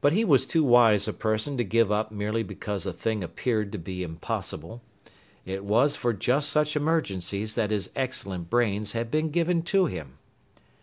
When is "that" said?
7.54-7.70